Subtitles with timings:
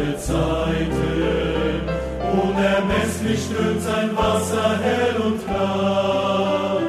[0.00, 1.82] alle Zeiten.
[2.32, 6.80] Unermesslich strömt sein Wasser hell und klar.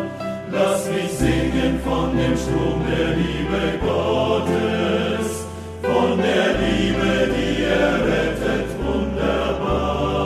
[0.52, 5.46] Lass mich singen von dem Strom der Liebe Gottes,
[5.82, 10.26] von der Liebe, die er rettet, wunderbar.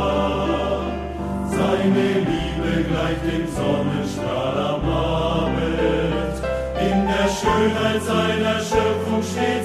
[1.50, 6.36] Seine Liebe gleicht dem Sonnenstrahl am Abend,
[6.81, 9.65] in der Schönheit seiner Schöpfung steht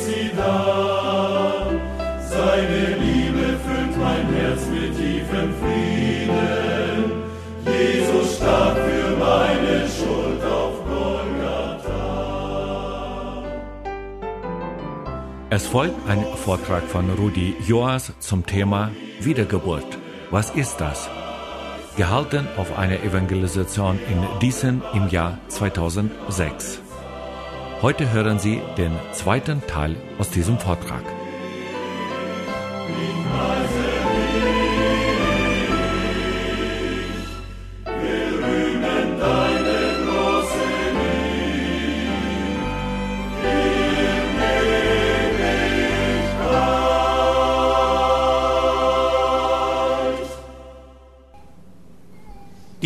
[15.53, 19.99] Es folgt ein Vortrag von Rudi Joas zum Thema Wiedergeburt.
[20.31, 21.11] Was ist das?
[21.97, 26.81] Gehalten auf einer Evangelisation in Diesen im Jahr 2006.
[27.83, 31.03] Heute hören Sie den zweiten Teil aus diesem Vortrag.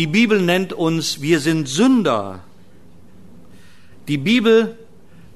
[0.05, 2.43] Die Bibel nennt uns, wir sind Sünder.
[4.07, 4.77] Die Bibel,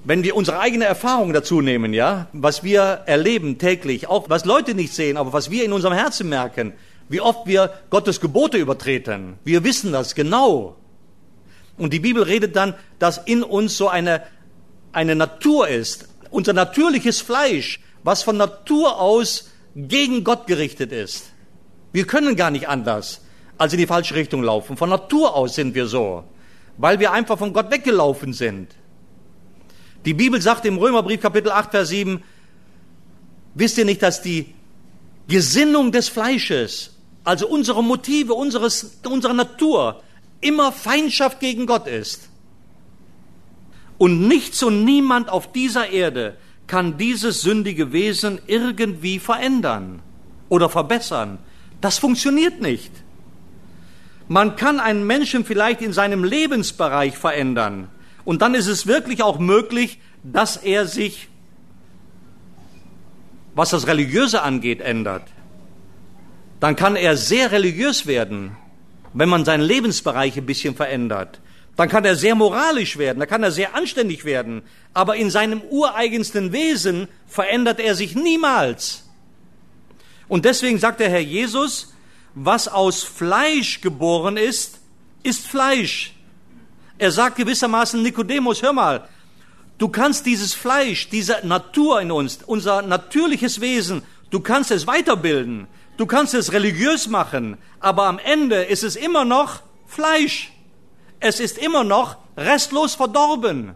[0.04, 4.76] wenn wir unsere eigene Erfahrung dazu nehmen, ja, was wir erleben täglich, auch was Leute
[4.76, 6.74] nicht sehen, aber was wir in unserem Herzen merken,
[7.08, 9.40] wie oft wir Gottes Gebote übertreten.
[9.44, 10.76] Wir wissen das genau.
[11.80, 14.22] Und die Bibel redet dann, dass in uns so eine,
[14.92, 21.32] eine Natur ist, unser natürliches Fleisch, was von Natur aus gegen Gott gerichtet ist.
[21.92, 23.22] Wir können gar nicht anders
[23.60, 24.78] als in die falsche Richtung laufen.
[24.78, 26.24] Von Natur aus sind wir so,
[26.78, 28.74] weil wir einfach von Gott weggelaufen sind.
[30.06, 32.24] Die Bibel sagt im Römerbrief Kapitel 8, Vers 7,
[33.54, 34.56] wisst ihr nicht, dass die
[35.28, 40.02] Gesinnung des Fleisches, also unsere Motive, unseres, unserer Natur,
[40.40, 42.30] immer Feindschaft gegen Gott ist?
[43.98, 50.02] Und nichts und niemand auf dieser Erde kann dieses sündige Wesen irgendwie verändern
[50.48, 51.40] oder verbessern.
[51.82, 52.92] Das funktioniert nicht.
[54.30, 57.90] Man kann einen Menschen vielleicht in seinem Lebensbereich verändern.
[58.26, 61.30] Und dann ist es wirklich auch möglich, dass er sich,
[63.56, 65.24] was das Religiöse angeht, ändert.
[66.60, 68.56] Dann kann er sehr religiös werden,
[69.14, 71.40] wenn man seinen Lebensbereich ein bisschen verändert.
[71.76, 74.62] Dann kann er sehr moralisch werden, dann kann er sehr anständig werden.
[74.94, 79.10] Aber in seinem ureigensten Wesen verändert er sich niemals.
[80.28, 81.96] Und deswegen sagt der Herr Jesus,
[82.36, 84.80] was aus Fleisch geboren ist,
[85.24, 86.14] ist Fleisch.
[86.98, 89.08] Er sagt gewissermaßen, Nikodemus, hör mal,
[89.78, 95.68] du kannst dieses Fleisch, diese Natur in uns, unser natürliches Wesen, du kannst es weiterbilden,
[95.98, 100.52] du kannst es religiös machen, aber am Ende ist es immer noch Fleisch.
[101.20, 103.76] Es ist immer noch restlos verdorben.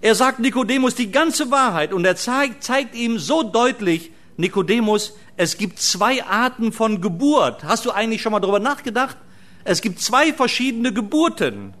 [0.00, 5.56] Er sagt Nikodemus die ganze Wahrheit und er zeigt, zeigt ihm so deutlich, Nikodemus, es
[5.56, 7.64] gibt zwei Arten von Geburt.
[7.64, 9.16] Hast du eigentlich schon mal darüber nachgedacht?
[9.64, 11.74] Es gibt zwei verschiedene Geburten.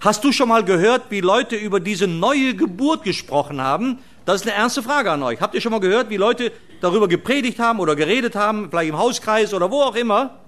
[0.00, 3.98] Hast du schon mal gehört, wie Leute über diese neue Geburt gesprochen haben?
[4.24, 5.40] Das ist eine ernste Frage an euch.
[5.40, 8.98] Habt ihr schon mal gehört, wie Leute darüber gepredigt haben oder geredet haben, vielleicht im
[8.98, 10.38] Hauskreis oder wo auch immer,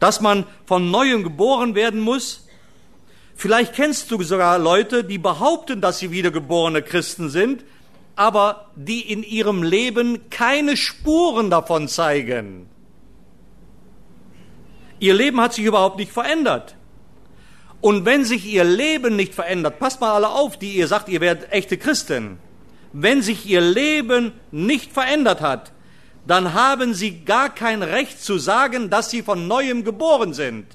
[0.00, 2.46] dass man von neuem geboren werden muss?
[3.34, 7.64] Vielleicht kennst du sogar Leute, die behaupten, dass sie wiedergeborene Christen sind,
[8.16, 12.68] aber die in ihrem Leben keine Spuren davon zeigen.
[14.98, 16.76] Ihr Leben hat sich überhaupt nicht verändert.
[17.80, 21.20] Und wenn sich ihr Leben nicht verändert, passt mal alle auf, die ihr sagt, ihr
[21.20, 22.38] werdet echte Christen.
[22.92, 25.72] Wenn sich ihr Leben nicht verändert hat,
[26.24, 30.66] dann haben sie gar kein Recht zu sagen, dass sie von neuem geboren sind.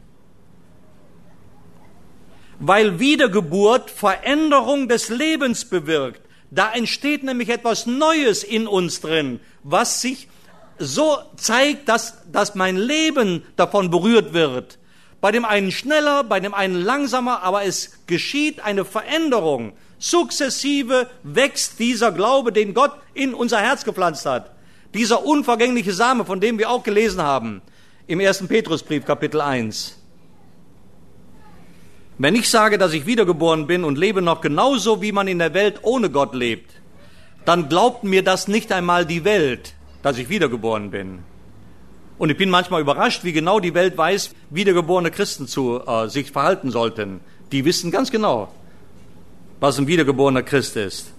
[2.59, 6.26] Weil Wiedergeburt Veränderung des Lebens bewirkt.
[6.49, 10.29] Da entsteht nämlich etwas Neues in uns drin, was sich
[10.79, 14.77] so zeigt, dass, dass mein Leben davon berührt wird.
[15.19, 19.73] Bei dem einen schneller, bei dem einen langsamer, aber es geschieht eine Veränderung.
[19.97, 24.51] Sukzessive wächst dieser Glaube, den Gott in unser Herz gepflanzt hat.
[24.93, 27.61] Dieser unvergängliche Same, von dem wir auch gelesen haben
[28.05, 29.97] im ersten Petrusbrief Kapitel 1.
[32.19, 35.53] Wenn ich sage, dass ich wiedergeboren bin und lebe noch genauso, wie man in der
[35.53, 36.71] Welt ohne Gott lebt,
[37.45, 41.19] dann glaubt mir das nicht einmal die Welt, dass ich wiedergeboren bin.
[42.17, 46.31] Und ich bin manchmal überrascht, wie genau die Welt weiß, wiedergeborene Christen zu äh, sich
[46.31, 47.19] verhalten sollten.
[47.51, 48.51] Die wissen ganz genau,
[49.59, 51.13] was ein wiedergeborener Christ ist.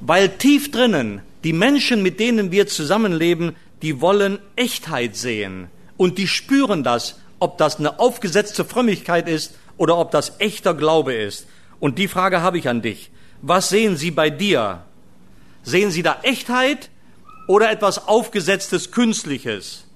[0.00, 5.68] Weil tief drinnen Die Menschen, mit denen wir zusammenleben, die wollen Echtheit sehen.
[5.96, 11.14] Und die spüren das, ob das eine aufgesetzte Frömmigkeit ist oder ob das echter Glaube
[11.14, 11.46] ist.
[11.80, 13.10] Und die Frage habe ich an dich.
[13.42, 14.82] Was sehen Sie bei dir?
[15.62, 16.90] Sehen Sie da Echtheit
[17.46, 19.86] oder etwas Aufgesetztes, Künstliches?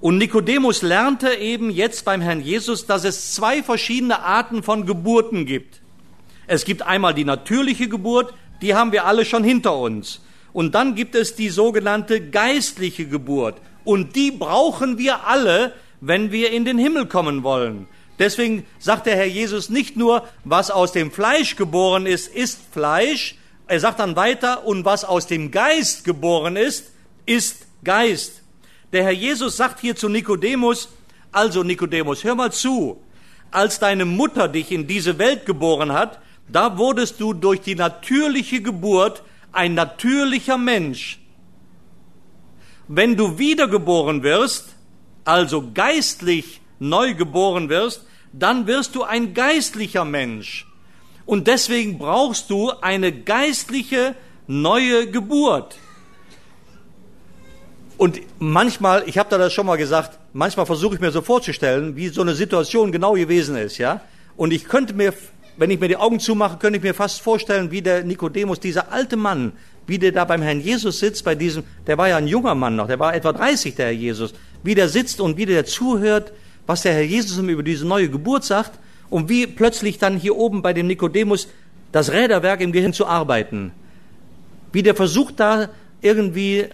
[0.00, 5.46] Und Nikodemus lernte eben jetzt beim Herrn Jesus, dass es zwei verschiedene Arten von Geburten
[5.46, 5.80] gibt.
[6.46, 10.20] Es gibt einmal die natürliche Geburt, die haben wir alle schon hinter uns.
[10.52, 13.56] Und dann gibt es die sogenannte geistliche Geburt.
[13.84, 17.88] Und die brauchen wir alle, wenn wir in den Himmel kommen wollen.
[18.18, 23.36] Deswegen sagt der Herr Jesus nicht nur, was aus dem Fleisch geboren ist, ist Fleisch.
[23.66, 26.92] Er sagt dann weiter, und was aus dem Geist geboren ist,
[27.26, 28.42] ist Geist.
[28.92, 30.88] Der Herr Jesus sagt hier zu Nikodemus,
[31.32, 33.02] also Nikodemus, hör mal zu,
[33.50, 38.62] als deine Mutter dich in diese Welt geboren hat, da wurdest du durch die natürliche
[38.62, 39.22] Geburt
[39.52, 41.18] ein natürlicher Mensch.
[42.88, 44.76] Wenn du wiedergeboren wirst,
[45.24, 50.66] also geistlich neu geboren wirst, dann wirst du ein geistlicher Mensch.
[51.24, 54.14] Und deswegen brauchst du eine geistliche
[54.46, 55.76] neue Geburt.
[57.96, 61.96] Und manchmal, ich habe da das schon mal gesagt, manchmal versuche ich mir so vorzustellen,
[61.96, 64.02] wie so eine Situation genau gewesen ist, ja.
[64.36, 65.14] Und ich könnte mir,
[65.56, 68.92] wenn ich mir die Augen zumache, könnte ich mir fast vorstellen, wie der Nikodemus, dieser
[68.92, 69.52] alte Mann,
[69.86, 72.76] wie der da beim Herrn Jesus sitzt, bei diesem, der war ja ein junger Mann
[72.76, 76.32] noch, der war etwa 30, der Herr Jesus, wie der sitzt und wie der zuhört,
[76.66, 78.78] was der Herr Jesus über diese neue Geburt sagt
[79.08, 81.48] und wie plötzlich dann hier oben bei dem Nikodemus
[81.92, 83.72] das Räderwerk im Gehirn zu arbeiten.
[84.72, 85.68] Wie der versucht da
[86.00, 86.66] irgendwie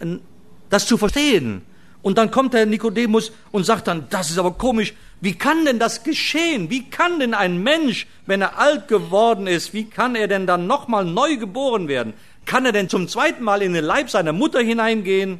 [0.71, 1.63] das zu verstehen.
[2.03, 5.79] Und dann kommt der Nikodemus und sagt dann, das ist aber komisch, wie kann denn
[5.79, 6.69] das geschehen?
[6.69, 10.67] Wie kann denn ein Mensch, wenn er alt geworden ist, wie kann er denn dann
[10.67, 12.13] nochmal neu geboren werden?
[12.45, 15.39] Kann er denn zum zweiten Mal in den Leib seiner Mutter hineingehen?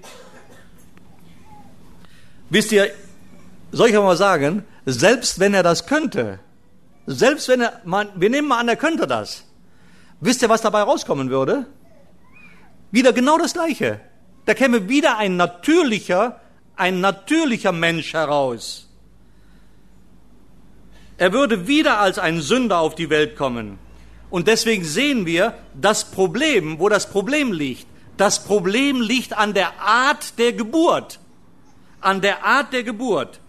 [2.49, 2.91] Wisst ihr,
[3.73, 6.39] soll ich mal sagen, selbst wenn er das könnte,
[7.07, 9.45] selbst wenn er, man, wir nehmen mal an, er könnte das,
[10.21, 11.67] wisst ihr, was dabei rauskommen würde?
[12.91, 14.01] Wieder genau das Gleiche.
[14.45, 16.41] Da käme wieder ein natürlicher,
[16.77, 18.89] ein natürlicher Mensch heraus.
[21.17, 23.79] Er würde wieder als ein Sünder auf die Welt kommen.
[24.31, 27.87] Und deswegen sehen wir das Problem, wo das Problem liegt.
[28.17, 31.21] Das Problem liegt an der Art der Geburt.
[32.01, 33.41] An der Art der Geburt.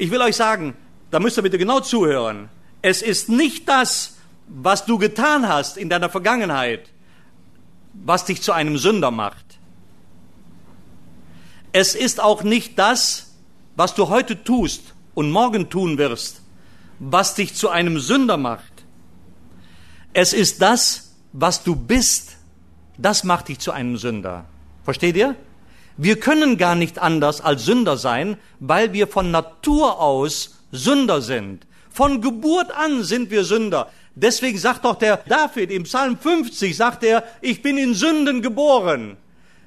[0.00, 0.74] Ich will euch sagen,
[1.10, 2.48] da müsst ihr bitte genau zuhören.
[2.80, 4.16] Es ist nicht das,
[4.48, 6.88] was du getan hast in deiner Vergangenheit,
[7.92, 9.44] was dich zu einem Sünder macht.
[11.72, 13.34] Es ist auch nicht das,
[13.76, 16.40] was du heute tust und morgen tun wirst,
[16.98, 18.72] was dich zu einem Sünder macht.
[20.14, 22.38] Es ist das, was du bist,
[22.96, 24.46] das macht dich zu einem Sünder.
[24.82, 25.36] Versteht ihr?
[26.02, 31.66] Wir können gar nicht anders als Sünder sein, weil wir von Natur aus Sünder sind.
[31.90, 33.90] Von Geburt an sind wir Sünder.
[34.14, 39.18] Deswegen sagt doch der David im Psalm 50, sagt er, ich bin in Sünden geboren.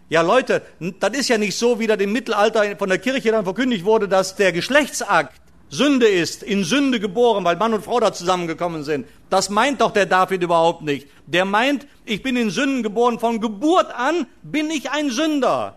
[0.10, 0.64] Ja, Leute,
[1.00, 4.08] das ist ja nicht so, wie da im Mittelalter von der Kirche dann verkündigt wurde,
[4.08, 9.06] dass der Geschlechtsakt Sünde ist, in Sünde geboren, weil Mann und Frau da zusammengekommen sind.
[9.30, 11.08] Das meint doch der David überhaupt nicht.
[11.28, 15.76] Der meint, ich bin in Sünden geboren, von Geburt an bin ich ein Sünder.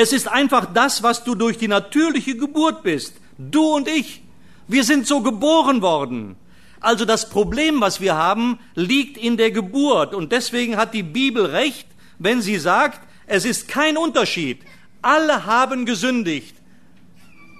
[0.00, 3.14] Es ist einfach das, was du durch die natürliche Geburt bist.
[3.36, 4.22] Du und ich.
[4.68, 6.36] Wir sind so geboren worden.
[6.78, 10.14] Also das Problem, was wir haben, liegt in der Geburt.
[10.14, 11.88] Und deswegen hat die Bibel recht,
[12.20, 14.60] wenn sie sagt, es ist kein Unterschied.
[15.02, 16.54] Alle haben gesündigt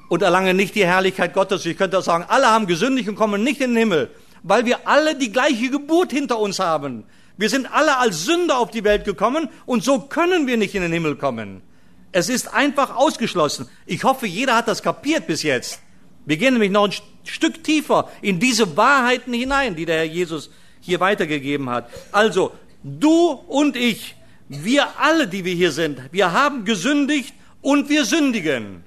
[0.08, 1.66] und erlangen nicht die Herrlichkeit Gottes.
[1.66, 4.12] Ich könnte auch sagen, alle haben gesündigt und kommen nicht in den Himmel,
[4.44, 7.02] weil wir alle die gleiche Geburt hinter uns haben.
[7.36, 10.82] Wir sind alle als Sünder auf die Welt gekommen und so können wir nicht in
[10.82, 11.62] den Himmel kommen.
[12.12, 13.68] Es ist einfach ausgeschlossen.
[13.86, 15.80] Ich hoffe, jeder hat das kapiert bis jetzt.
[16.24, 20.50] Wir gehen nämlich noch ein Stück tiefer in diese Wahrheiten hinein, die der Herr Jesus
[20.80, 21.90] hier weitergegeben hat.
[22.12, 24.14] Also, du und ich,
[24.48, 28.84] wir alle, die wir hier sind, wir haben gesündigt und wir sündigen.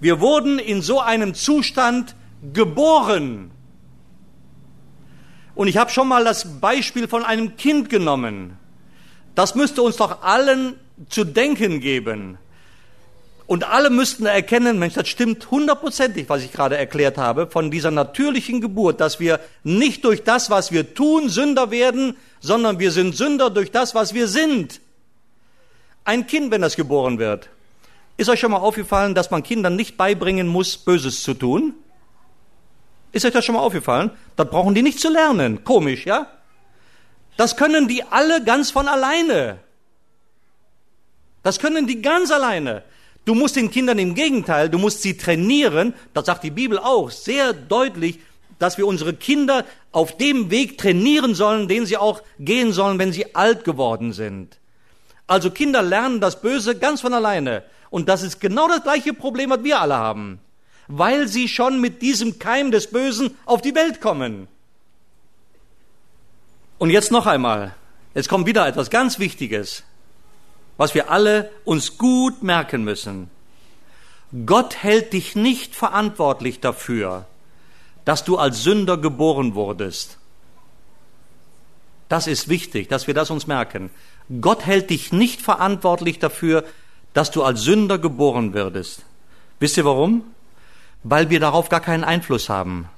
[0.00, 2.14] Wir wurden in so einem Zustand
[2.54, 3.50] geboren.
[5.54, 8.56] Und ich habe schon mal das Beispiel von einem Kind genommen.
[9.34, 10.76] Das müsste uns doch allen
[11.08, 12.38] zu denken geben.
[13.46, 17.90] Und alle müssten erkennen, Mensch, das stimmt hundertprozentig, was ich gerade erklärt habe, von dieser
[17.90, 23.16] natürlichen Geburt, dass wir nicht durch das, was wir tun, Sünder werden, sondern wir sind
[23.16, 24.80] Sünder durch das, was wir sind.
[26.04, 27.48] Ein Kind, wenn das geboren wird,
[28.16, 31.74] ist euch schon mal aufgefallen, dass man Kindern nicht beibringen muss, Böses zu tun?
[33.10, 34.12] Ist euch das schon mal aufgefallen?
[34.36, 35.64] Das brauchen die nicht zu lernen.
[35.64, 36.28] Komisch, ja?
[37.36, 39.58] Das können die alle ganz von alleine.
[41.42, 42.82] Das können die ganz alleine.
[43.24, 47.10] Du musst den Kindern im Gegenteil, du musst sie trainieren, das sagt die Bibel auch
[47.10, 48.18] sehr deutlich,
[48.58, 53.12] dass wir unsere Kinder auf dem Weg trainieren sollen, den sie auch gehen sollen, wenn
[53.12, 54.58] sie alt geworden sind.
[55.26, 57.62] Also Kinder lernen das Böse ganz von alleine.
[57.88, 60.40] Und das ist genau das gleiche Problem, was wir alle haben.
[60.88, 64.48] Weil sie schon mit diesem Keim des Bösen auf die Welt kommen.
[66.78, 67.74] Und jetzt noch einmal.
[68.14, 69.84] Jetzt kommt wieder etwas ganz Wichtiges
[70.80, 73.28] was wir alle uns gut merken müssen.
[74.46, 77.26] Gott hält dich nicht verantwortlich dafür,
[78.06, 80.16] dass du als Sünder geboren wurdest.
[82.08, 83.90] Das ist wichtig, dass wir das uns merken.
[84.40, 86.64] Gott hält dich nicht verantwortlich dafür,
[87.12, 89.04] dass du als Sünder geboren würdest.
[89.58, 90.24] Wisst ihr warum?
[91.02, 92.88] Weil wir darauf gar keinen Einfluss haben.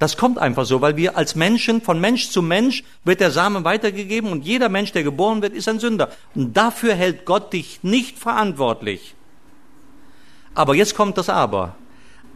[0.00, 3.64] Das kommt einfach so, weil wir als Menschen, von Mensch zu Mensch wird der Samen
[3.64, 6.10] weitergegeben und jeder Mensch, der geboren wird, ist ein Sünder.
[6.34, 9.14] Und dafür hält Gott dich nicht verantwortlich.
[10.54, 11.76] Aber jetzt kommt das Aber.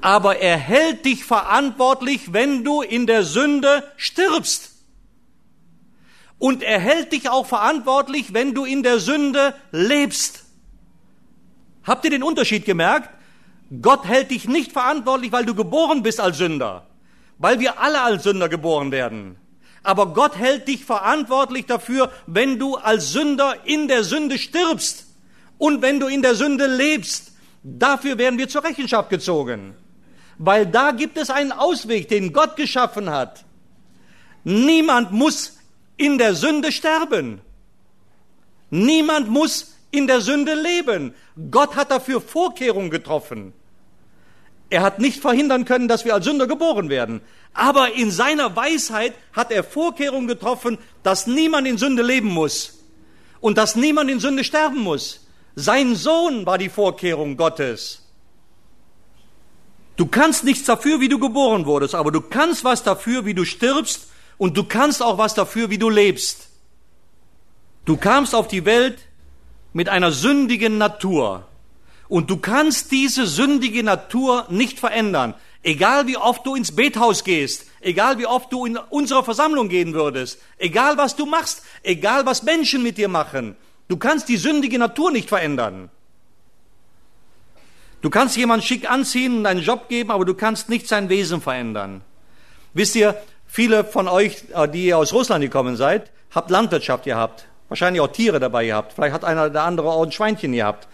[0.02, 4.72] Aber er hält dich verantwortlich, wenn du in der Sünde stirbst.
[6.38, 10.44] Und er hält dich auch verantwortlich, wenn du in der Sünde lebst.
[11.84, 13.08] Habt ihr den Unterschied gemerkt?
[13.80, 16.86] Gott hält dich nicht verantwortlich, weil du geboren bist als Sünder
[17.38, 19.36] weil wir alle als Sünder geboren werden.
[19.82, 25.06] Aber Gott hält dich verantwortlich dafür, wenn du als Sünder in der Sünde stirbst
[25.58, 27.32] und wenn du in der Sünde lebst.
[27.62, 29.74] Dafür werden wir zur Rechenschaft gezogen.
[30.38, 33.44] Weil da gibt es einen Ausweg, den Gott geschaffen hat.
[34.42, 35.58] Niemand muss
[35.96, 37.40] in der Sünde sterben.
[38.70, 41.14] Niemand muss in der Sünde leben.
[41.50, 43.52] Gott hat dafür Vorkehrungen getroffen.
[44.70, 47.20] Er hat nicht verhindern können, dass wir als Sünder geboren werden.
[47.52, 52.80] Aber in seiner Weisheit hat er Vorkehrungen getroffen, dass niemand in Sünde leben muss
[53.40, 55.26] und dass niemand in Sünde sterben muss.
[55.54, 58.04] Sein Sohn war die Vorkehrung Gottes.
[59.96, 63.44] Du kannst nichts dafür, wie du geboren wurdest, aber du kannst was dafür, wie du
[63.44, 66.48] stirbst und du kannst auch was dafür, wie du lebst.
[67.84, 68.98] Du kamst auf die Welt
[69.72, 71.46] mit einer sündigen Natur.
[72.08, 75.34] Und du kannst diese sündige Natur nicht verändern.
[75.62, 79.94] Egal wie oft du ins Bethaus gehst, egal wie oft du in unsere Versammlung gehen
[79.94, 83.56] würdest, egal was du machst, egal was Menschen mit dir machen,
[83.88, 85.90] du kannst die sündige Natur nicht verändern.
[88.02, 91.40] Du kannst jemanden schick anziehen und einen Job geben, aber du kannst nicht sein Wesen
[91.40, 92.02] verändern.
[92.74, 98.02] Wisst ihr, viele von euch, äh, die aus Russland gekommen seid, habt Landwirtschaft gehabt, wahrscheinlich
[98.02, 100.86] auch Tiere dabei gehabt, vielleicht hat einer oder andere auch ein Schweinchen gehabt.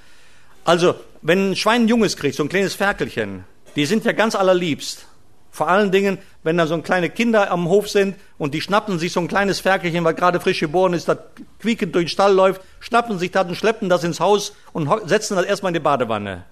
[0.65, 3.45] Also, wenn ein Schwein ein Junges kriegt, so ein kleines Ferkelchen,
[3.77, 5.07] die sind ja ganz allerliebst.
[5.51, 9.13] Vor allen Dingen, wenn da so kleine Kinder am Hof sind und die schnappen sich
[9.13, 11.19] so ein kleines Ferkelchen, weil gerade frisch geboren ist, das
[11.59, 15.37] quiekend durch den Stall läuft, schnappen sich das und schleppen das ins Haus und setzen
[15.37, 16.45] das erstmal in die Badewanne.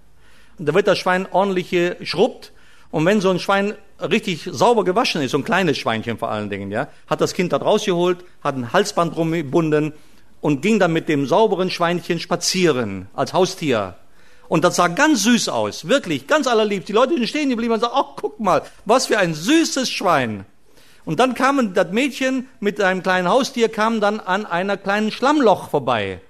[0.58, 2.52] Und da wird das Schwein ordentlich geschrubbt.
[2.90, 6.50] Und wenn so ein Schwein richtig sauber gewaschen ist, so ein kleines Schweinchen vor allen
[6.50, 9.92] Dingen, ja, hat das Kind das rausgeholt, hat ein Halsband rumgebunden
[10.40, 13.96] und ging dann mit dem sauberen Schweinchen spazieren als Haustier.
[14.48, 16.88] Und das sah ganz süß aus, wirklich, ganz allerliebst.
[16.88, 20.46] Die Leute sind stehen geblieben und sagen, ach, guck mal, was für ein süßes Schwein.
[21.04, 25.70] Und dann kam das Mädchen mit einem kleinen Haustier, kam dann an einer kleinen Schlammloch
[25.70, 26.20] vorbei.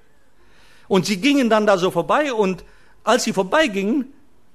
[0.88, 2.64] Und sie gingen dann da so vorbei und
[3.04, 4.12] als sie vorbeigingen,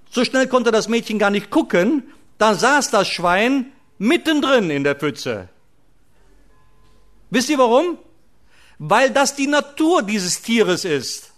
[0.10, 2.04] so schnell konnte das Mädchen gar nicht gucken,
[2.38, 5.50] da saß das Schwein mittendrin in der Pfütze.
[7.30, 7.98] Wisst ihr warum?
[8.86, 11.32] Weil das die Natur dieses Tieres ist.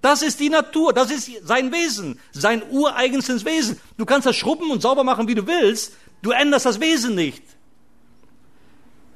[0.00, 3.80] Das ist die Natur, das ist sein Wesen, sein ureigenstes Wesen.
[3.96, 7.42] Du kannst das schrubben und sauber machen, wie du willst, du änderst das Wesen nicht.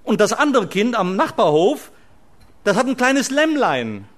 [0.02, 1.92] Und das andere Kind am Nachbarhof,
[2.64, 4.08] das hat ein kleines Lämmlein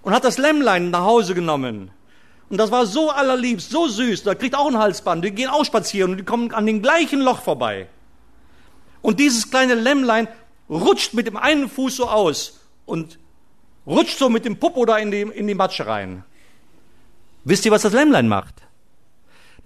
[0.00, 1.90] und hat das Lämmlein nach Hause genommen.
[2.48, 5.66] Und das war so allerliebst, so süß, da kriegt auch ein Halsband, die gehen auch
[5.66, 7.90] spazieren und die kommen an dem gleichen Loch vorbei.
[9.02, 10.26] Und dieses kleine Lämmlein
[10.70, 13.18] rutscht mit dem einen Fuß so aus und
[13.86, 16.24] rutscht so mit dem Popo da in die, in die Matsche rein.
[17.44, 18.54] Wisst ihr, was das Lämmlein macht?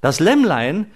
[0.01, 0.91] Das Lämmlein,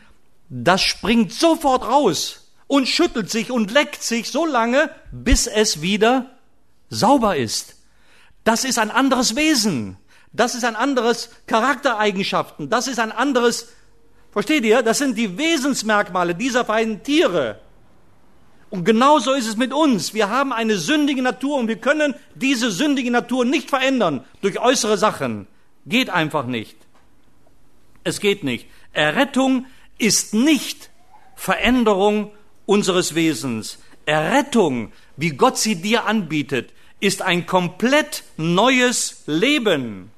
[0.49, 6.31] das springt sofort raus und schüttelt sich und leckt sich so lange, bis es wieder
[6.89, 7.77] sauber ist.
[8.45, 9.97] Das ist ein anderes Wesen.
[10.33, 12.71] Das ist ein anderes Charaktereigenschaften.
[12.71, 13.69] Das ist ein anderes,
[14.31, 14.83] versteht ihr?
[14.83, 17.61] Das sind die Wesensmerkmale dieser beiden Tiere.
[18.71, 20.15] Und genauso ist es mit uns.
[20.15, 24.97] Wir haben eine sündige Natur und wir können diese sündige Natur nicht verändern durch äußere
[24.97, 25.49] Sachen.
[25.87, 26.77] Geht einfach nicht.
[28.05, 28.67] Es geht nicht.
[28.93, 29.67] Errettung
[29.99, 30.91] ist nicht
[31.35, 32.31] Veränderung
[32.65, 33.79] unseres Wesens.
[34.07, 40.13] Errettung, wie Gott sie dir anbietet, ist ein komplett neues Leben.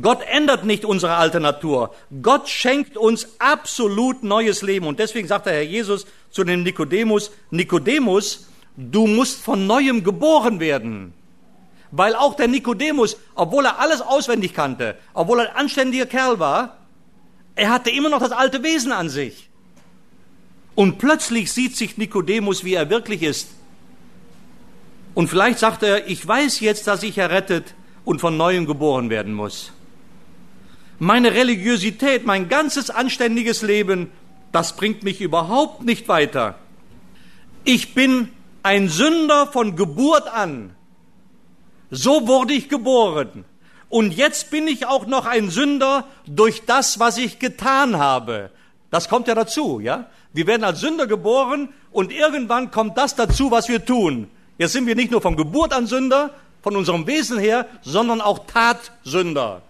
[0.00, 1.94] Gott ändert nicht unsere alte Natur.
[2.20, 4.86] Gott schenkt uns absolut neues Leben.
[4.86, 10.58] Und deswegen sagt der Herr Jesus zu dem Nikodemus, Nikodemus, du musst von neuem geboren
[10.58, 11.14] werden.
[11.92, 16.78] Weil auch der Nikodemus, obwohl er alles auswendig kannte, obwohl er ein anständiger Kerl war,
[17.54, 19.48] er hatte immer noch das alte Wesen an sich.
[20.74, 23.50] Und plötzlich sieht sich Nikodemus, wie er wirklich ist.
[25.14, 27.74] Und vielleicht sagt er, ich weiß jetzt, dass ich errettet
[28.04, 29.70] und von neuem geboren werden muss.
[31.04, 34.10] Meine Religiosität, mein ganzes anständiges Leben,
[34.52, 36.54] das bringt mich überhaupt nicht weiter.
[37.62, 38.30] Ich bin
[38.62, 40.74] ein Sünder von Geburt an.
[41.90, 43.44] So wurde ich geboren.
[43.90, 48.50] Und jetzt bin ich auch noch ein Sünder durch das, was ich getan habe.
[48.90, 50.08] Das kommt ja dazu, ja?
[50.32, 54.30] Wir werden als Sünder geboren und irgendwann kommt das dazu, was wir tun.
[54.56, 56.30] Jetzt sind wir nicht nur von Geburt an Sünder,
[56.62, 59.60] von unserem Wesen her, sondern auch Tatsünder.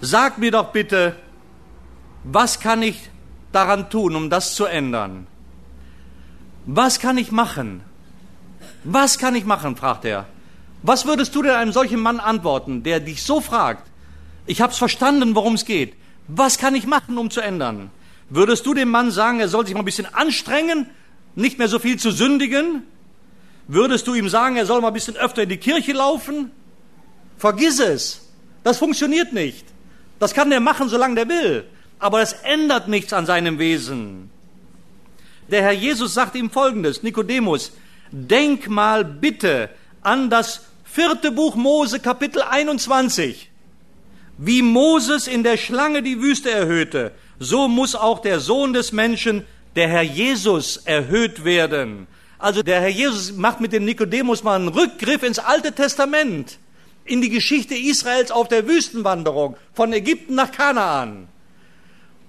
[0.00, 1.16] Sag mir doch bitte,
[2.24, 3.10] was kann ich
[3.52, 5.26] daran tun, um das zu ändern?
[6.64, 7.82] Was kann ich machen?
[8.84, 9.76] Was kann ich machen?
[9.76, 10.26] fragt er.
[10.82, 13.90] Was würdest du denn einem solchen Mann antworten, der dich so fragt?
[14.46, 15.94] Ich habe es verstanden, worum es geht.
[16.28, 17.90] Was kann ich machen, um zu ändern?
[18.30, 20.88] Würdest du dem Mann sagen, er soll sich mal ein bisschen anstrengen,
[21.34, 22.84] nicht mehr so viel zu sündigen?
[23.68, 26.52] Würdest du ihm sagen, er soll mal ein bisschen öfter in die Kirche laufen?
[27.36, 28.28] Vergiss es.
[28.62, 29.69] Das funktioniert nicht.
[30.20, 31.64] Das kann der machen, solange der will.
[31.98, 34.30] Aber es ändert nichts an seinem Wesen.
[35.48, 37.72] Der Herr Jesus sagt ihm Folgendes, Nikodemus,
[38.12, 39.70] denk mal bitte
[40.02, 43.50] an das vierte Buch Mose, Kapitel 21.
[44.38, 49.44] Wie Moses in der Schlange die Wüste erhöhte, so muss auch der Sohn des Menschen,
[49.74, 52.06] der Herr Jesus, erhöht werden.
[52.38, 56.58] Also der Herr Jesus macht mit dem Nikodemus mal einen Rückgriff ins Alte Testament,
[57.10, 61.26] in die Geschichte Israels auf der Wüstenwanderung von Ägypten nach Kanaan.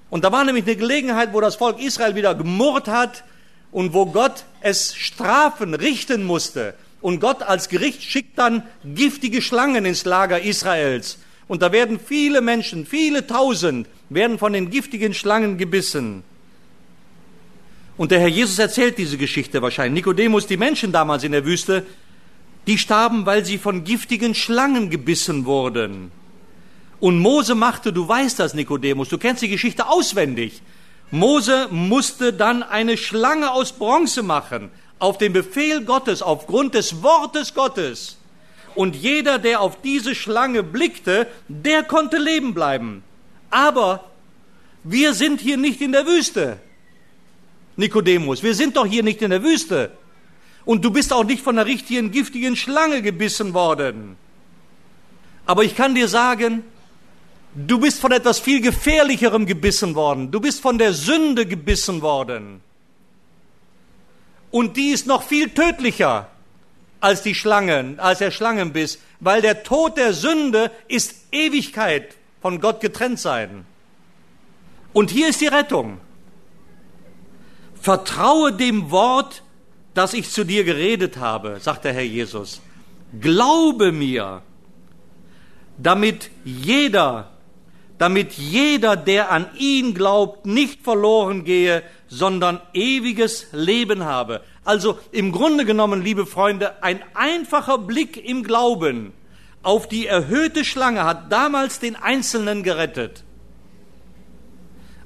[0.09, 3.23] Und da war nämlich eine Gelegenheit, wo das Volk Israel wieder gemurrt hat
[3.71, 6.73] und wo Gott es strafen, richten musste.
[6.99, 11.19] Und Gott als Gericht schickt dann giftige Schlangen ins Lager Israels.
[11.47, 16.23] Und da werden viele Menschen, viele tausend, werden von den giftigen Schlangen gebissen.
[17.97, 20.03] Und der Herr Jesus erzählt diese Geschichte wahrscheinlich.
[20.03, 21.85] Nikodemus, die Menschen damals in der Wüste,
[22.67, 26.11] die starben, weil sie von giftigen Schlangen gebissen wurden.
[26.99, 30.61] Und Mose machte, du weißt das, Nikodemus, du kennst die Geschichte auswendig.
[31.09, 34.69] Mose musste dann eine Schlange aus Bronze machen,
[34.99, 38.17] auf den Befehl Gottes, aufgrund des Wortes Gottes.
[38.75, 43.03] Und jeder, der auf diese Schlange blickte, der konnte leben bleiben.
[43.49, 44.05] Aber
[44.83, 46.59] wir sind hier nicht in der Wüste,
[47.75, 48.43] Nikodemus.
[48.43, 49.91] Wir sind doch hier nicht in der Wüste.
[50.65, 54.15] Und du bist auch nicht von einer richtigen giftigen Schlange gebissen worden.
[55.45, 56.63] Aber ich kann dir sagen,
[57.55, 60.31] du bist von etwas viel gefährlicherem gebissen worden.
[60.31, 62.61] Du bist von der Sünde gebissen worden.
[64.51, 66.29] Und die ist noch viel tödlicher
[66.99, 72.79] als die Schlangen, als der Schlangenbiss, weil der Tod der Sünde ist Ewigkeit von Gott
[72.79, 73.65] getrennt sein.
[74.93, 75.99] Und hier ist die Rettung.
[77.81, 79.43] Vertraue dem Wort,
[79.93, 82.61] das ich zu dir geredet habe, sagt der Herr Jesus.
[83.19, 84.41] Glaube mir,
[85.77, 87.31] damit jeder,
[87.97, 94.41] damit jeder, der an ihn glaubt, nicht verloren gehe, sondern ewiges Leben habe.
[94.63, 99.13] Also im Grunde genommen, liebe Freunde, ein einfacher Blick im Glauben
[99.63, 103.23] auf die erhöhte Schlange hat damals den Einzelnen gerettet.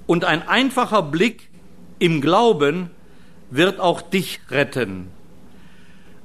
[0.07, 1.49] Und ein einfacher Blick
[1.99, 2.91] im Glauben
[3.49, 5.07] wird auch dich retten.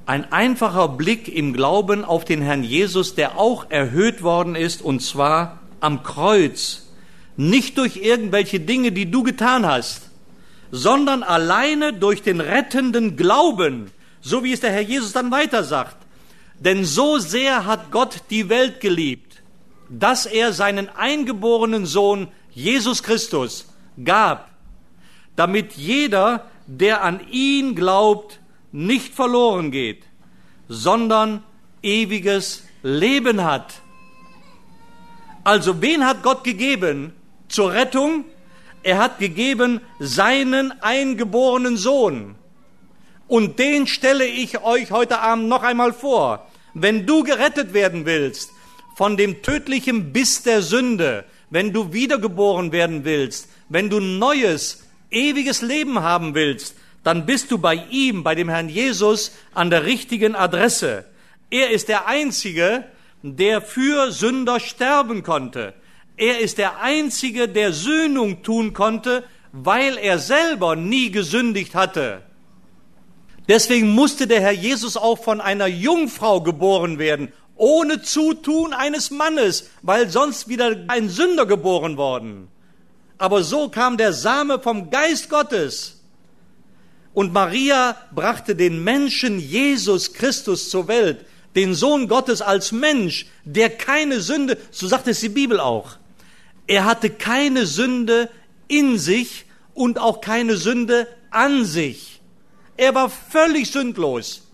[0.05, 5.01] Ein einfacher Blick im Glauben auf den Herrn Jesus, der auch erhöht worden ist, und
[5.01, 6.91] zwar am Kreuz.
[7.37, 10.09] Nicht durch irgendwelche Dinge, die du getan hast,
[10.71, 15.97] sondern alleine durch den rettenden Glauben, so wie es der Herr Jesus dann weiter sagt.
[16.59, 19.41] Denn so sehr hat Gott die Welt geliebt,
[19.89, 23.67] dass er seinen eingeborenen Sohn Jesus Christus
[24.03, 24.49] gab,
[25.35, 28.39] damit jeder, der an ihn glaubt,
[28.71, 30.03] nicht verloren geht,
[30.69, 31.43] sondern
[31.83, 33.81] ewiges Leben hat.
[35.43, 37.13] Also wen hat Gott gegeben
[37.49, 38.23] zur Rettung?
[38.83, 42.35] Er hat gegeben seinen eingeborenen Sohn.
[43.27, 46.47] Und den stelle ich euch heute Abend noch einmal vor.
[46.73, 48.49] Wenn du gerettet werden willst
[48.95, 55.61] von dem tödlichen Biss der Sünde, wenn du wiedergeboren werden willst, wenn du neues, ewiges
[55.61, 60.35] Leben haben willst, dann bist du bei ihm, bei dem Herrn Jesus, an der richtigen
[60.35, 61.05] Adresse.
[61.49, 62.85] Er ist der Einzige,
[63.23, 65.73] der für Sünder sterben konnte.
[66.17, 72.21] Er ist der Einzige, der Söhnung tun konnte, weil er selber nie gesündigt hatte.
[73.47, 79.69] Deswegen musste der Herr Jesus auch von einer Jungfrau geboren werden, ohne Zutun eines Mannes,
[79.81, 82.47] weil sonst wieder ein Sünder geboren worden.
[83.21, 86.01] Aber so kam der Same vom Geist Gottes.
[87.13, 93.69] Und Maria brachte den Menschen Jesus Christus zur Welt, den Sohn Gottes als Mensch, der
[93.69, 95.97] keine Sünde, so sagt es die Bibel auch,
[96.65, 98.27] er hatte keine Sünde
[98.67, 102.21] in sich und auch keine Sünde an sich.
[102.75, 104.47] Er war völlig sündlos.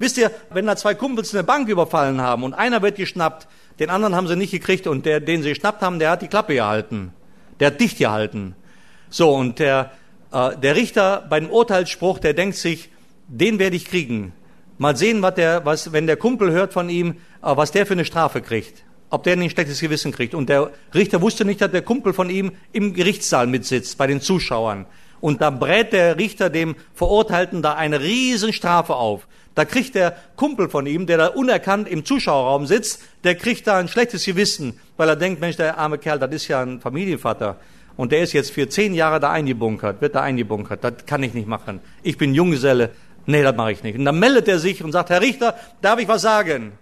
[0.00, 3.46] Wisst ihr, wenn da zwei Kumpels eine Bank überfallen haben und einer wird geschnappt,
[3.78, 6.28] den anderen haben sie nicht gekriegt und der, den sie geschnappt haben, der hat die
[6.28, 7.12] Klappe gehalten.
[7.60, 8.54] Der hat dicht gehalten.
[9.10, 9.92] So, und der,
[10.32, 12.90] äh, der Richter bei dem Urteilsspruch, der denkt sich,
[13.28, 14.32] den werde ich kriegen.
[14.78, 17.92] Mal sehen, was der, was, wenn der Kumpel hört von ihm, äh, was der für
[17.92, 18.82] eine Strafe kriegt.
[19.10, 20.34] Ob der ein schlechtes Gewissen kriegt.
[20.34, 24.20] Und der Richter wusste nicht, dass der Kumpel von ihm im Gerichtssaal mitsitzt, bei den
[24.20, 24.86] Zuschauern.
[25.20, 29.26] Und da brät der Richter dem Verurteilten da eine Riesenstrafe auf.
[29.54, 33.78] Da kriegt der Kumpel von ihm, der da unerkannt im Zuschauerraum sitzt, der kriegt da
[33.78, 37.56] ein schlechtes Gewissen, weil er denkt, Mensch, der arme Kerl, das ist ja ein Familienvater.
[37.96, 40.82] Und der ist jetzt für zehn Jahre da eingebunkert, wird da eingebunkert.
[40.82, 41.80] Das kann ich nicht machen.
[42.02, 42.90] Ich bin Junggeselle.
[43.26, 43.98] Nee, das mache ich nicht.
[43.98, 46.72] Und dann meldet er sich und sagt, Herr Richter, darf ich was sagen?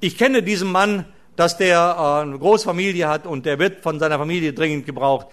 [0.00, 1.04] Ich kenne diesen Mann,
[1.36, 5.26] dass der äh, eine Großfamilie hat und der wird von seiner Familie dringend gebraucht.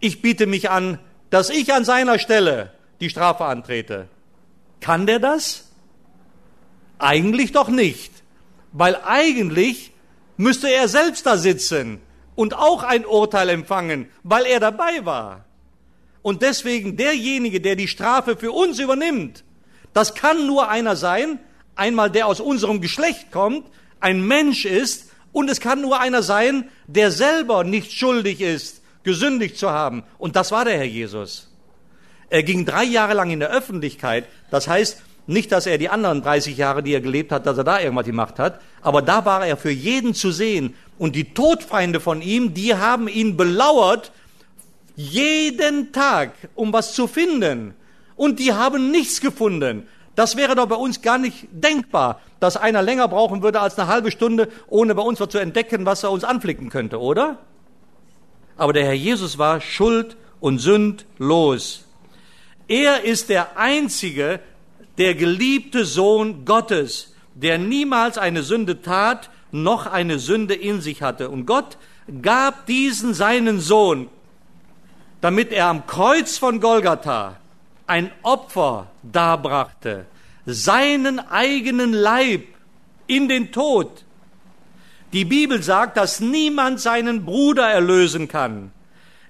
[0.00, 0.98] Ich biete mich an,
[1.30, 4.08] dass ich an seiner Stelle die Strafe antrete.
[4.80, 5.70] Kann der das?
[6.98, 8.12] Eigentlich doch nicht,
[8.72, 9.92] weil eigentlich
[10.36, 12.00] müsste er selbst da sitzen
[12.34, 15.44] und auch ein Urteil empfangen, weil er dabei war.
[16.22, 19.44] Und deswegen derjenige, der die Strafe für uns übernimmt,
[19.92, 21.38] das kann nur einer sein,
[21.74, 23.66] einmal der aus unserem Geschlecht kommt,
[24.00, 29.58] ein Mensch ist, und es kann nur einer sein, der selber nicht schuldig ist, gesündigt
[29.58, 30.02] zu haben.
[30.16, 31.54] Und das war der Herr Jesus.
[32.28, 34.26] Er ging drei Jahre lang in der Öffentlichkeit.
[34.50, 37.64] Das heißt, nicht, dass er die anderen 30 Jahre, die er gelebt hat, dass er
[37.64, 40.74] da irgendwas gemacht hat, aber da war er für jeden zu sehen.
[40.98, 44.12] Und die Todfeinde von ihm, die haben ihn belauert
[44.94, 47.74] jeden Tag, um was zu finden.
[48.14, 49.88] Und die haben nichts gefunden.
[50.14, 53.88] Das wäre doch bei uns gar nicht denkbar, dass einer länger brauchen würde als eine
[53.88, 57.38] halbe Stunde, ohne bei uns was zu entdecken, was er uns anflicken könnte, oder?
[58.56, 61.85] Aber der Herr Jesus war schuld und sündlos.
[62.68, 64.40] Er ist der einzige,
[64.98, 71.30] der geliebte Sohn Gottes, der niemals eine Sünde tat, noch eine Sünde in sich hatte.
[71.30, 71.76] Und Gott
[72.22, 74.08] gab diesen seinen Sohn,
[75.20, 77.36] damit er am Kreuz von Golgatha
[77.86, 80.06] ein Opfer darbrachte,
[80.44, 82.44] seinen eigenen Leib
[83.06, 84.04] in den Tod.
[85.12, 88.72] Die Bibel sagt, dass niemand seinen Bruder erlösen kann.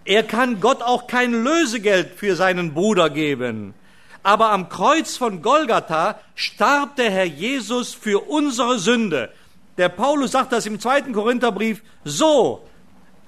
[0.06, 3.74] Er kann Gott auch kein Lösegeld für seinen Bruder geben.
[4.22, 9.30] Aber am Kreuz von Golgatha starb der Herr Jesus für unsere Sünde.
[9.78, 12.66] Der Paulus sagt das im zweiten Korintherbrief so,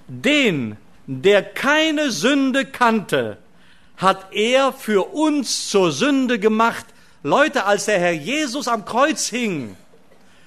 [0.07, 3.39] den der keine Sünde kannte,
[3.97, 6.87] hat er für uns zur Sünde gemacht.
[7.23, 9.77] Leute, als der Herr Jesus am Kreuz hing,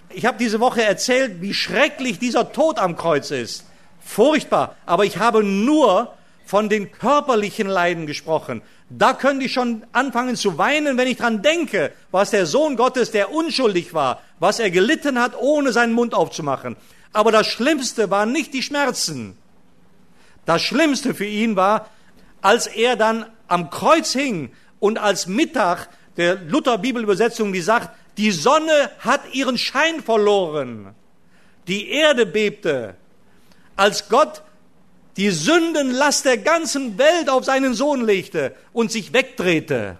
[0.09, 3.65] ich habe diese Woche erzählt, wie schrecklich dieser Tod am Kreuz ist.
[4.03, 4.75] Furchtbar.
[4.85, 6.13] Aber ich habe nur
[6.51, 8.61] von den körperlichen Leiden gesprochen.
[8.89, 13.09] Da könnte ich schon anfangen zu weinen, wenn ich dran denke, was der Sohn Gottes,
[13.09, 16.75] der unschuldig war, was er gelitten hat, ohne seinen Mund aufzumachen.
[17.13, 19.37] Aber das Schlimmste waren nicht die Schmerzen.
[20.45, 21.89] Das Schlimmste für ihn war,
[22.41, 25.87] als er dann am Kreuz hing und als Mittag
[26.17, 30.95] der Luther Bibelübersetzung, die sagt, die Sonne hat ihren Schein verloren.
[31.69, 32.95] Die Erde bebte,
[33.77, 34.41] als Gott
[35.17, 39.97] die Sündenlast der ganzen Welt auf seinen Sohn legte und sich wegdrehte.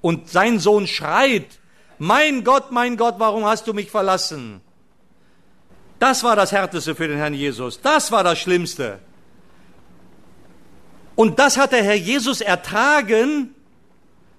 [0.00, 1.46] Und sein Sohn schreit,
[1.98, 4.60] mein Gott, mein Gott, warum hast du mich verlassen?
[6.00, 7.80] Das war das Härteste für den Herrn Jesus.
[7.80, 8.98] Das war das Schlimmste.
[11.14, 13.54] Und das hat der Herr Jesus ertragen,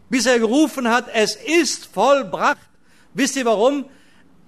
[0.10, 2.58] bis er gerufen hat, es ist vollbracht.
[3.14, 3.86] Wisst ihr warum?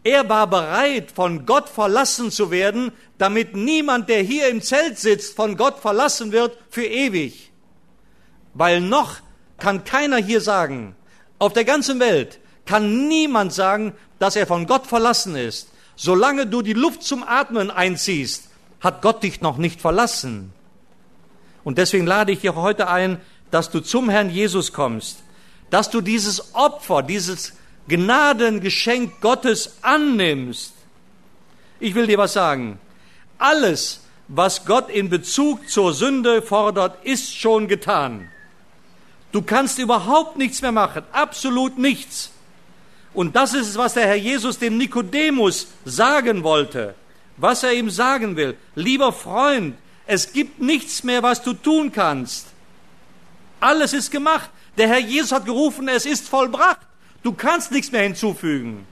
[0.06, 5.36] Er war bereit, von Gott verlassen zu werden, damit niemand, der hier im Zelt sitzt,
[5.36, 7.52] von Gott verlassen wird für ewig.
[8.54, 9.16] Weil noch
[9.58, 10.96] kann keiner hier sagen,
[11.40, 15.70] auf der ganzen Welt kann niemand sagen, dass er von Gott verlassen ist.
[15.96, 18.50] Solange du die Luft zum Atmen einziehst,
[18.82, 20.54] hat Gott dich noch nicht verlassen.
[21.64, 25.24] Und deswegen lade ich dich heute ein, dass du zum Herrn Jesus kommst,
[25.72, 27.54] dass du dieses Opfer, dieses
[27.88, 30.74] Gnadengeschenk Gottes annimmst.
[31.80, 32.80] Ich will dir was sagen.
[33.38, 38.30] Alles, was Gott in Bezug zur Sünde fordert, ist schon getan.
[39.32, 42.32] Du kannst überhaupt nichts mehr machen, absolut nichts.
[43.14, 46.96] Und das ist es, was der Herr Jesus dem Nikodemus sagen wollte,
[47.38, 48.58] was er ihm sagen will.
[48.76, 49.76] Lieber Freund,
[50.08, 52.48] es gibt nichts mehr, was du tun kannst.
[53.60, 54.50] Alles ist gemacht.
[54.78, 56.86] Der Herr Jesus hat gerufen, es ist vollbracht.
[57.26, 58.86] Du kannst nichts mehr hinzufügen.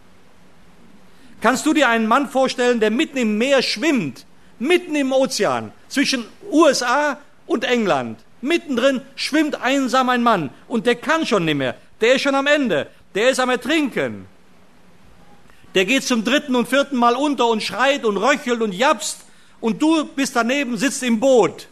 [1.40, 4.26] Kannst du dir einen Mann vorstellen, der mitten im Meer schwimmt,
[4.58, 8.18] mitten im Ozean, zwischen USA und England?
[8.42, 11.76] Mittendrin schwimmt einsam ein Mann und der kann schon nicht mehr.
[12.02, 12.88] Der ist schon am Ende.
[13.14, 14.26] Der ist am Ertrinken.
[15.76, 19.20] Der geht zum dritten und vierten Mal unter und schreit und röchelt und japst
[19.62, 21.68] und du bist daneben, sitzt im Boot.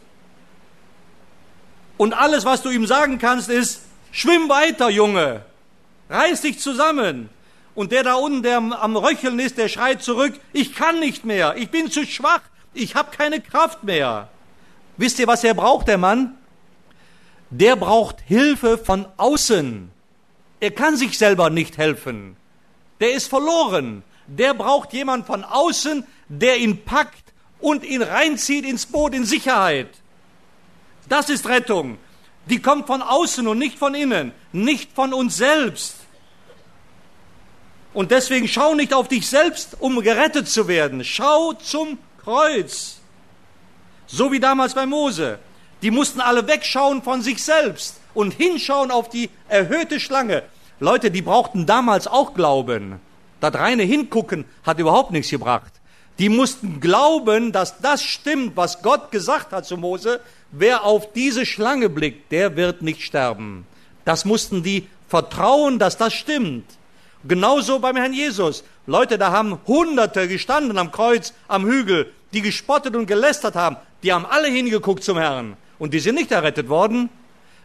[1.96, 3.80] Und alles, was du ihm sagen kannst, ist,
[4.12, 5.44] schwimm weiter, Junge.
[6.12, 7.30] Reiß dich zusammen.
[7.74, 11.56] Und der da unten, der am Röcheln ist, der schreit zurück, ich kann nicht mehr,
[11.56, 12.42] ich bin zu schwach,
[12.74, 14.28] ich habe keine Kraft mehr.
[14.98, 16.36] Wisst ihr, was er braucht, der Mann?
[17.48, 19.90] Der braucht Hilfe von außen.
[20.60, 22.36] Er kann sich selber nicht helfen.
[23.00, 24.02] Der ist verloren.
[24.26, 29.88] Der braucht jemand von außen, der ihn packt und ihn reinzieht ins Boot in Sicherheit.
[31.08, 31.96] Das ist Rettung.
[32.46, 36.01] Die kommt von außen und nicht von innen, nicht von uns selbst.
[37.94, 41.04] Und deswegen schau nicht auf dich selbst, um gerettet zu werden.
[41.04, 42.98] Schau zum Kreuz.
[44.06, 45.38] So wie damals bei Mose.
[45.82, 50.42] Die mussten alle wegschauen von sich selbst und hinschauen auf die erhöhte Schlange.
[50.80, 53.00] Leute, die brauchten damals auch Glauben.
[53.40, 55.72] Das reine Hingucken hat überhaupt nichts gebracht.
[56.18, 60.20] Die mussten glauben, dass das stimmt, was Gott gesagt hat zu Mose.
[60.50, 63.66] Wer auf diese Schlange blickt, der wird nicht sterben.
[64.04, 66.64] Das mussten die vertrauen, dass das stimmt.
[67.24, 68.64] Genauso beim Herrn Jesus.
[68.86, 73.76] Leute, da haben Hunderte gestanden am Kreuz, am Hügel, die gespottet und gelästert haben.
[74.02, 75.56] Die haben alle hingeguckt zum Herrn.
[75.78, 77.10] Und die sind nicht errettet worden,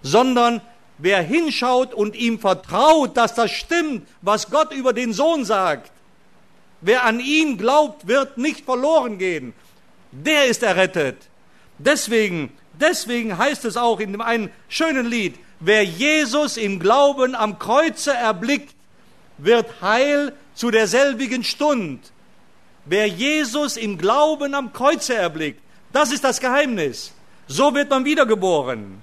[0.01, 0.61] sondern
[0.97, 5.91] wer hinschaut und ihm vertraut, dass das stimmt, was Gott über den Sohn sagt,
[6.81, 9.53] Wer an ihn glaubt, wird nicht verloren gehen.
[10.11, 11.17] Der ist errettet.
[11.79, 17.57] Deswegen, deswegen heißt es auch in dem einen schönen Lied, wer Jesus im Glauben am
[17.59, 18.75] Kreuze erblickt,
[19.37, 22.11] wird heil zu derselbigen Stund.
[22.85, 27.13] Wer Jesus im Glauben am Kreuze erblickt, das ist das Geheimnis.
[27.47, 29.01] So wird man wiedergeboren.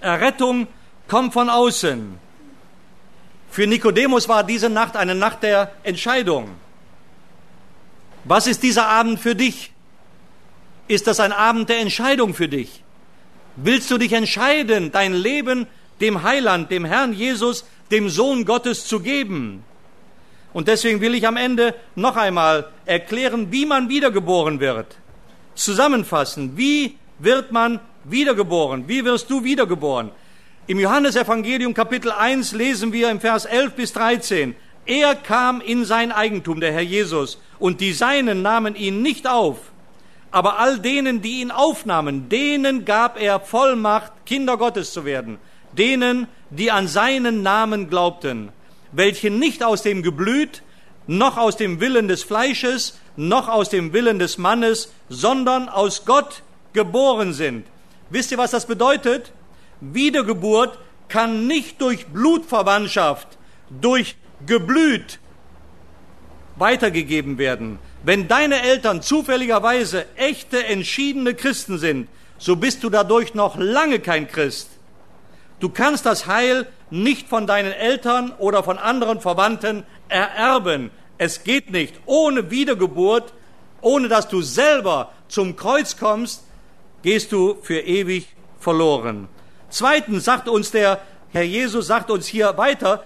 [0.00, 0.66] Errettung
[1.08, 2.18] kommt von außen.
[3.50, 6.50] Für Nikodemus war diese Nacht eine Nacht der Entscheidung.
[8.24, 9.72] Was ist dieser Abend für dich?
[10.88, 12.82] Ist das ein Abend der Entscheidung für dich?
[13.56, 15.66] Willst du dich entscheiden, dein Leben
[16.00, 19.64] dem Heiland, dem Herrn Jesus, dem Sohn Gottes zu geben?
[20.52, 24.96] Und deswegen will ich am Ende noch einmal erklären, wie man wiedergeboren wird.
[25.54, 28.88] Zusammenfassen, wie wird man wiedergeboren?
[28.88, 30.10] Wie wirst du wiedergeboren?
[30.66, 34.54] Im Johannesevangelium Kapitel 1 lesen wir im Vers 11 bis 13,
[34.86, 39.58] er kam in sein Eigentum, der Herr Jesus, und die Seinen nahmen ihn nicht auf.
[40.30, 45.38] Aber all denen, die ihn aufnahmen, denen gab er Vollmacht, Kinder Gottes zu werden.
[45.72, 48.50] Denen, die an seinen Namen glaubten,
[48.92, 50.62] welche nicht aus dem Geblüt,
[51.06, 56.42] noch aus dem Willen des Fleisches, noch aus dem Willen des Mannes, sondern aus Gott
[56.72, 57.66] geboren sind.
[58.10, 59.32] Wisst ihr, was das bedeutet?
[59.80, 63.28] Wiedergeburt kann nicht durch Blutverwandtschaft,
[63.70, 65.18] durch Geblüt
[66.56, 67.78] weitergegeben werden.
[68.02, 72.08] Wenn deine Eltern zufälligerweise echte, entschiedene Christen sind,
[72.38, 74.70] so bist du dadurch noch lange kein Christ.
[75.60, 80.90] Du kannst das Heil nicht von deinen Eltern oder von anderen Verwandten ererben.
[81.18, 81.94] Es geht nicht.
[82.06, 83.34] Ohne Wiedergeburt,
[83.82, 86.44] ohne dass du selber zum Kreuz kommst,
[87.02, 89.28] gehst du für ewig verloren.
[89.68, 93.04] Zweitens sagt uns der Herr Jesus, sagt uns hier weiter,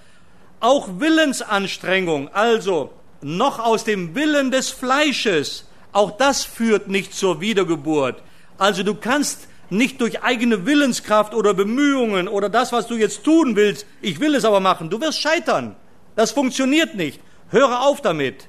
[0.60, 2.90] auch Willensanstrengung, also
[3.20, 8.22] noch aus dem Willen des Fleisches, auch das führt nicht zur Wiedergeburt.
[8.56, 13.56] Also du kannst nicht durch eigene Willenskraft oder Bemühungen oder das, was du jetzt tun
[13.56, 15.76] willst, ich will es aber machen, du wirst scheitern.
[16.16, 17.20] Das funktioniert nicht.
[17.50, 18.48] Höre auf damit,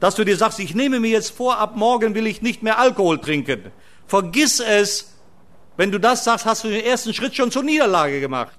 [0.00, 2.78] dass du dir sagst, ich nehme mir jetzt vor, ab morgen will ich nicht mehr
[2.78, 3.72] Alkohol trinken.
[4.06, 5.14] Vergiss es,
[5.76, 8.58] wenn du das sagst, hast du den ersten Schritt schon zur Niederlage gemacht.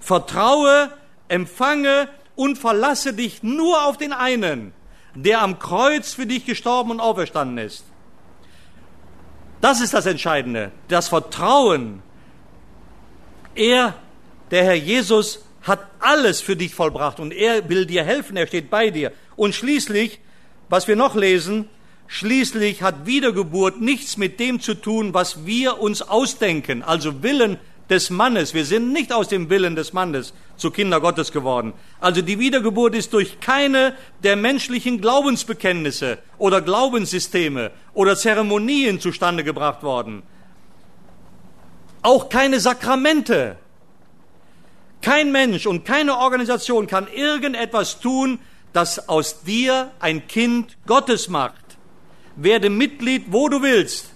[0.00, 0.90] Vertraue,
[1.28, 4.72] empfange und verlasse dich nur auf den einen,
[5.14, 7.84] der am Kreuz für dich gestorben und auferstanden ist.
[9.62, 12.02] Das ist das Entscheidende, das Vertrauen.
[13.54, 13.94] Er,
[14.50, 18.70] der Herr Jesus, hat alles für dich vollbracht und er will dir helfen, er steht
[18.70, 19.12] bei dir.
[19.36, 20.18] Und schließlich,
[20.68, 21.68] was wir noch lesen,
[22.08, 27.56] schließlich hat Wiedergeburt nichts mit dem zu tun, was wir uns ausdenken, also Willen
[27.88, 28.54] des Mannes.
[28.54, 31.74] Wir sind nicht aus dem Willen des Mannes zu Kinder Gottes geworden.
[32.00, 39.82] Also die Wiedergeburt ist durch keine der menschlichen Glaubensbekenntnisse oder Glaubenssysteme oder Zeremonien zustande gebracht
[39.82, 40.22] worden.
[42.02, 43.56] Auch keine Sakramente.
[45.02, 48.38] Kein Mensch und keine Organisation kann irgendetwas tun,
[48.72, 51.76] das aus dir ein Kind Gottes macht.
[52.36, 54.11] Werde Mitglied, wo du willst.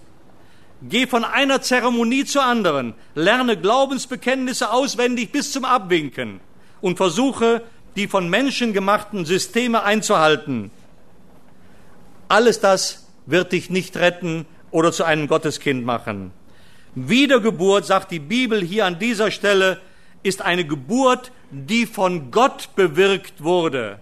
[0.83, 6.41] Geh von einer Zeremonie zur anderen, lerne Glaubensbekenntnisse auswendig bis zum Abwinken
[6.83, 7.63] und versuche,
[7.97, 10.71] die von Menschen gemachten Systeme einzuhalten.
[12.29, 16.33] Alles das wird dich nicht retten oder zu einem Gotteskind machen.
[16.95, 19.81] Wiedergeburt, sagt die Bibel hier an dieser Stelle,
[20.23, 24.01] ist eine Geburt, die von Gott bewirkt wurde.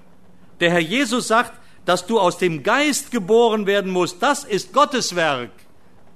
[0.58, 1.52] Der Herr Jesus sagt,
[1.84, 4.22] dass du aus dem Geist geboren werden musst.
[4.22, 5.50] Das ist Gottes Werk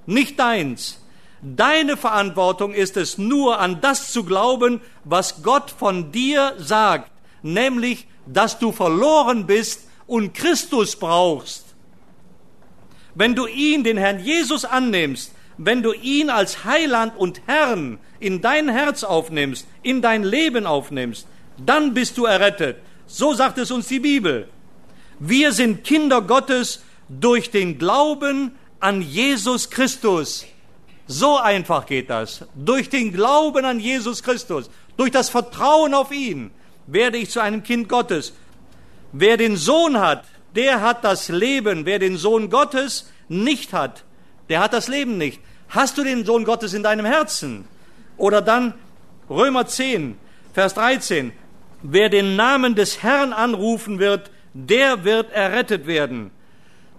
[0.09, 0.99] nicht deins.
[1.41, 8.07] Deine Verantwortung ist es nur an das zu glauben, was Gott von dir sagt, nämlich,
[8.25, 11.65] dass du verloren bist und Christus brauchst.
[13.15, 18.41] Wenn du ihn, den Herrn Jesus, annimmst, wenn du ihn als Heiland und Herrn in
[18.41, 22.77] dein Herz aufnimmst, in dein Leben aufnimmst, dann bist du errettet.
[23.07, 24.47] So sagt es uns die Bibel.
[25.19, 30.45] Wir sind Kinder Gottes durch den Glauben an Jesus Christus.
[31.07, 32.45] So einfach geht das.
[32.55, 36.51] Durch den Glauben an Jesus Christus, durch das Vertrauen auf ihn,
[36.87, 38.33] werde ich zu einem Kind Gottes.
[39.11, 41.85] Wer den Sohn hat, der hat das Leben.
[41.85, 44.03] Wer den Sohn Gottes nicht hat,
[44.49, 45.41] der hat das Leben nicht.
[45.69, 47.65] Hast du den Sohn Gottes in deinem Herzen?
[48.17, 48.73] Oder dann
[49.29, 50.17] Römer 10,
[50.53, 51.31] Vers 13.
[51.81, 56.31] Wer den Namen des Herrn anrufen wird, der wird errettet werden.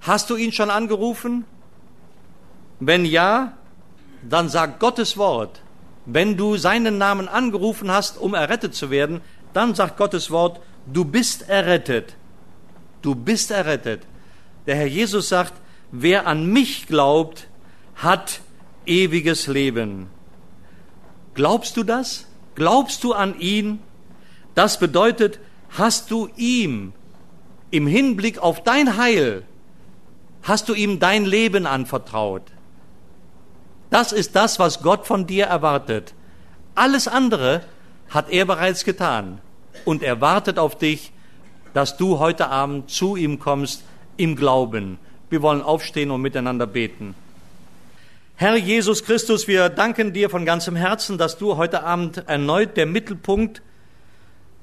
[0.00, 1.44] Hast du ihn schon angerufen?
[2.80, 3.52] Wenn ja,
[4.28, 5.62] dann sagt Gottes Wort,
[6.06, 9.20] wenn du seinen Namen angerufen hast, um errettet zu werden,
[9.52, 12.16] dann sagt Gottes Wort, du bist errettet.
[13.02, 14.02] Du bist errettet.
[14.66, 15.52] Der Herr Jesus sagt,
[15.92, 17.48] wer an mich glaubt,
[17.96, 18.40] hat
[18.86, 20.08] ewiges Leben.
[21.34, 22.26] Glaubst du das?
[22.54, 23.80] Glaubst du an ihn?
[24.54, 25.38] Das bedeutet,
[25.70, 26.92] hast du ihm
[27.70, 29.44] im Hinblick auf dein Heil,
[30.42, 32.42] hast du ihm dein Leben anvertraut?
[33.90, 36.14] Das ist das, was Gott von dir erwartet.
[36.76, 37.62] Alles andere
[38.09, 39.40] hat er bereits getan.
[39.85, 41.12] Und er wartet auf dich,
[41.74, 43.85] dass du heute Abend zu ihm kommst
[44.16, 44.98] im Glauben.
[45.29, 47.14] Wir wollen aufstehen und miteinander beten.
[48.37, 52.87] Herr Jesus Christus, wir danken dir von ganzem Herzen, dass du heute Abend erneut der
[52.87, 53.61] Mittelpunkt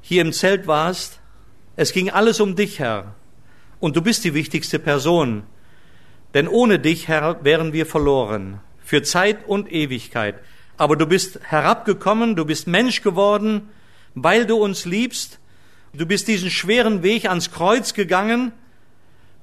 [0.01, 1.19] hier im Zelt warst.
[1.75, 3.13] Es ging alles um dich, Herr.
[3.79, 5.43] Und du bist die wichtigste Person.
[6.33, 10.35] Denn ohne dich, Herr, wären wir verloren für Zeit und Ewigkeit.
[10.77, 13.67] Aber du bist herabgekommen, du bist Mensch geworden,
[14.15, 15.39] weil du uns liebst.
[15.91, 18.53] Du bist diesen schweren Weg ans Kreuz gegangen,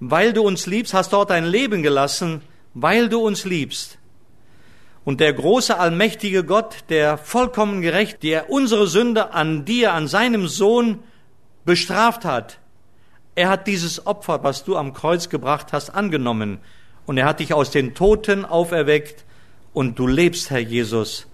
[0.01, 2.41] weil du uns liebst, hast dort dein Leben gelassen,
[2.73, 3.99] weil du uns liebst.
[5.05, 10.49] Und der große, allmächtige Gott, der vollkommen gerecht, der unsere Sünde an dir, an seinem
[10.49, 11.01] Sohn
[11.67, 12.61] bestraft hat,
[13.35, 16.61] er hat dieses Opfer, was du am Kreuz gebracht hast, angenommen.
[17.05, 19.27] Und er hat dich aus den Toten auferweckt
[19.75, 21.27] und du lebst, Herr Jesus,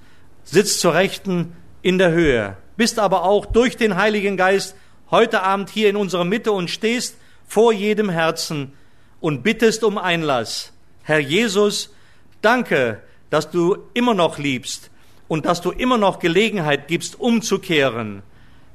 [0.42, 4.74] sitzt zur Rechten in der Höhe, bist aber auch durch den Heiligen Geist
[5.12, 8.72] heute Abend hier in unserer Mitte und stehst vor jedem Herzen
[9.20, 10.72] und bittest um Einlass.
[11.02, 11.94] Herr Jesus,
[12.42, 14.90] danke, dass du immer noch liebst
[15.28, 18.22] und dass du immer noch Gelegenheit gibst, umzukehren.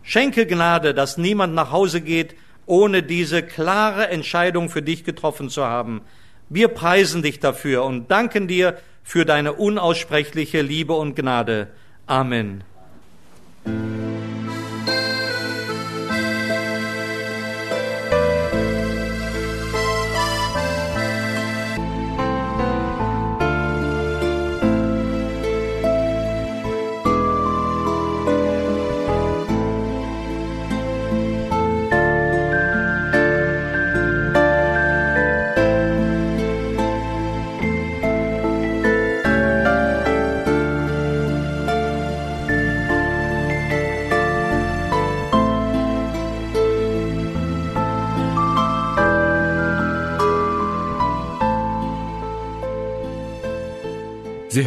[0.03, 2.35] Schenke Gnade, dass niemand nach Hause geht,
[2.67, 6.01] ohne diese klare Entscheidung für dich getroffen zu haben.
[6.49, 11.67] Wir preisen dich dafür und danken dir für deine unaussprechliche Liebe und Gnade.
[12.07, 12.63] Amen.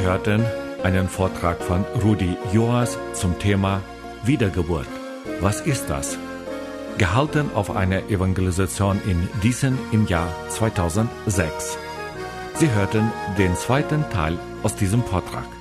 [0.09, 0.43] Hörten
[0.83, 3.83] einen Vortrag von Rudi Joas zum Thema
[4.25, 4.87] Wiedergeburt.
[5.41, 6.17] Was ist das?
[6.97, 11.77] Gehalten auf einer Evangelisation in Diesen im Jahr 2006.
[12.55, 15.58] Sie hörten den zweiten Teil aus diesem Vortrag.